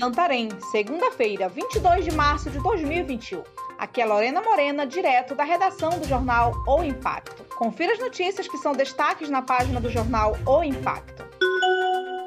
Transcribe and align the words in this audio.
Santarém, 0.00 0.48
segunda-feira, 0.70 1.46
22 1.50 2.06
de 2.06 2.12
março 2.12 2.48
de 2.48 2.58
2021. 2.60 3.44
Aqui 3.78 4.00
é 4.00 4.06
Lorena 4.06 4.40
Morena, 4.40 4.86
direto 4.86 5.34
da 5.34 5.44
redação 5.44 5.90
do 5.90 6.08
jornal 6.08 6.54
O 6.66 6.82
Impacto. 6.82 7.44
Confira 7.54 7.92
as 7.92 7.98
notícias 7.98 8.48
que 8.48 8.56
são 8.56 8.72
destaques 8.72 9.28
na 9.28 9.42
página 9.42 9.78
do 9.78 9.90
jornal 9.90 10.38
O 10.46 10.64
Impacto. 10.64 11.22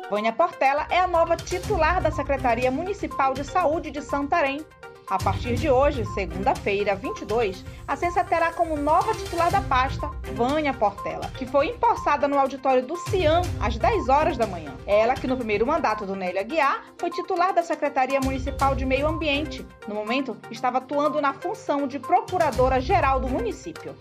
Vânia 0.07 0.31
Portela 0.31 0.85
é 0.91 0.99
a 0.99 1.07
nova 1.07 1.35
titular 1.35 1.99
da 1.99 2.11
Secretaria 2.11 2.69
Municipal 2.69 3.33
de 3.33 3.43
Saúde 3.43 3.89
de 3.89 4.03
Santarém. 4.03 4.63
A 5.09 5.17
partir 5.17 5.55
de 5.55 5.67
hoje, 5.67 6.05
segunda-feira, 6.13 6.93
22, 6.93 7.65
a 7.87 7.95
Ciência 7.95 8.23
terá 8.23 8.53
como 8.53 8.77
nova 8.77 9.15
titular 9.15 9.49
da 9.49 9.61
pasta 9.61 10.11
Vânia 10.33 10.73
Portela, 10.73 11.29
que 11.37 11.45
foi 11.45 11.67
empossada 11.67 12.27
no 12.27 12.39
auditório 12.39 12.85
do 12.85 12.97
CIAM 12.97 13.41
às 13.61 13.77
10 13.77 14.09
horas 14.09 14.35
da 14.35 14.47
manhã. 14.47 14.73
Ela, 14.87 15.13
que 15.13 15.27
no 15.27 15.37
primeiro 15.37 15.65
mandato 15.65 16.05
do 16.05 16.15
Nélia 16.15 16.43
Guiar, 16.43 16.85
foi 16.97 17.11
titular 17.11 17.53
da 17.53 17.61
Secretaria 17.61 18.19
Municipal 18.19 18.75
de 18.75 18.85
Meio 18.85 19.07
Ambiente. 19.07 19.65
No 19.87 19.93
momento, 19.93 20.35
estava 20.49 20.79
atuando 20.79 21.21
na 21.21 21.33
função 21.33 21.87
de 21.87 21.99
procuradora-geral 21.99 23.19
do 23.19 23.29
município. 23.29 23.95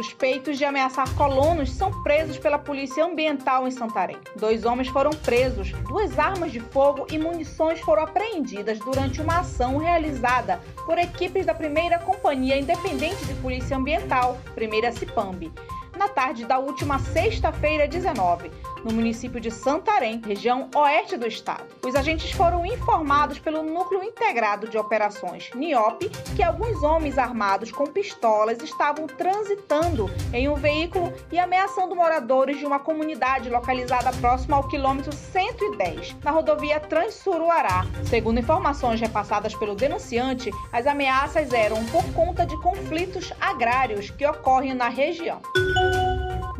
Suspeitos 0.00 0.56
de 0.56 0.64
ameaçar 0.64 1.14
colonos 1.14 1.72
são 1.72 2.02
presos 2.02 2.38
pela 2.38 2.58
Polícia 2.58 3.04
Ambiental 3.04 3.68
em 3.68 3.70
Santarém. 3.70 4.16
Dois 4.34 4.64
homens 4.64 4.88
foram 4.88 5.10
presos, 5.10 5.72
duas 5.86 6.18
armas 6.18 6.50
de 6.50 6.58
fogo 6.58 7.06
e 7.10 7.18
munições 7.18 7.78
foram 7.80 8.04
apreendidas 8.04 8.78
durante 8.78 9.20
uma 9.20 9.40
ação 9.40 9.76
realizada 9.76 10.58
por 10.86 10.96
equipes 10.96 11.44
da 11.44 11.52
primeira 11.52 11.98
Companhia 11.98 12.58
Independente 12.58 13.22
de 13.26 13.34
Polícia 13.42 13.76
Ambiental, 13.76 14.38
primeira 14.54 14.90
CIPAMB, 14.90 15.52
na 15.98 16.08
tarde 16.08 16.46
da 16.46 16.58
última 16.58 16.98
sexta-feira 16.98 17.86
19 17.86 18.50
no 18.84 18.92
município 18.92 19.40
de 19.40 19.50
Santarém, 19.50 20.20
região 20.24 20.68
oeste 20.74 21.16
do 21.16 21.26
estado. 21.26 21.64
Os 21.84 21.94
agentes 21.94 22.30
foram 22.32 22.64
informados 22.64 23.38
pelo 23.38 23.62
Núcleo 23.62 24.02
Integrado 24.02 24.68
de 24.68 24.78
Operações 24.78 25.50
NIOP 25.54 26.08
que 26.36 26.42
alguns 26.42 26.82
homens 26.82 27.18
armados 27.18 27.70
com 27.70 27.84
pistolas 27.86 28.62
estavam 28.62 29.06
transitando 29.06 30.10
em 30.32 30.48
um 30.48 30.54
veículo 30.54 31.12
e 31.30 31.38
ameaçando 31.38 31.96
moradores 31.96 32.58
de 32.58 32.66
uma 32.66 32.78
comunidade 32.78 33.48
localizada 33.48 34.10
próxima 34.18 34.56
ao 34.56 34.68
quilômetro 34.68 35.12
110, 35.14 36.16
na 36.22 36.30
rodovia 36.30 36.80
Transuruará. 36.80 37.86
Segundo 38.04 38.40
informações 38.40 39.00
repassadas 39.00 39.54
pelo 39.54 39.74
denunciante, 39.74 40.50
as 40.72 40.86
ameaças 40.86 41.52
eram 41.52 41.84
por 41.86 42.04
conta 42.12 42.46
de 42.46 42.56
conflitos 42.60 43.32
agrários 43.40 44.10
que 44.10 44.26
ocorrem 44.26 44.74
na 44.74 44.88
região. 44.88 45.40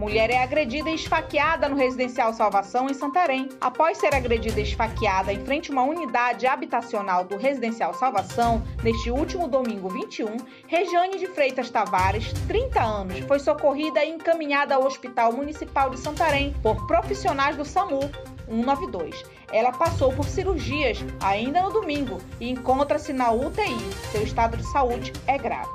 Mulher 0.00 0.30
é 0.30 0.42
agredida 0.42 0.88
e 0.88 0.94
esfaqueada 0.94 1.68
no 1.68 1.76
residencial 1.76 2.32
Salvação, 2.32 2.88
em 2.88 2.94
Santarém. 2.94 3.50
Após 3.60 3.98
ser 3.98 4.14
agredida 4.14 4.58
e 4.58 4.62
esfaqueada 4.62 5.30
em 5.30 5.44
frente 5.44 5.70
a 5.70 5.74
uma 5.74 5.82
unidade 5.82 6.46
habitacional 6.46 7.22
do 7.22 7.36
residencial 7.36 7.92
Salvação, 7.92 8.62
neste 8.82 9.10
último 9.10 9.46
domingo 9.46 9.90
21, 9.90 10.38
Regiane 10.66 11.18
de 11.18 11.26
Freitas 11.26 11.68
Tavares, 11.68 12.32
30 12.48 12.82
anos, 12.82 13.18
foi 13.26 13.38
socorrida 13.38 14.02
e 14.02 14.08
encaminhada 14.08 14.74
ao 14.74 14.86
Hospital 14.86 15.34
Municipal 15.34 15.90
de 15.90 16.00
Santarém 16.00 16.54
por 16.62 16.86
profissionais 16.86 17.54
do 17.54 17.64
SAMU 17.66 18.00
192. 18.48 19.22
Ela 19.52 19.70
passou 19.70 20.14
por 20.14 20.24
cirurgias 20.24 21.04
ainda 21.22 21.60
no 21.60 21.72
domingo 21.72 22.16
e 22.40 22.48
encontra-se 22.48 23.12
na 23.12 23.32
UTI. 23.32 23.76
Seu 24.12 24.22
estado 24.22 24.56
de 24.56 24.66
saúde 24.72 25.12
é 25.26 25.36
grave. 25.36 25.68